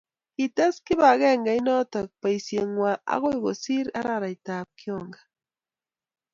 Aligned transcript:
kites 0.35 0.75
kibagengeinoto 0.85 1.99
boishengwai 2.21 3.01
akoi 3.13 3.37
kosir 3.43 3.85
arairaitab 3.99 4.67
kyoga 4.79 5.19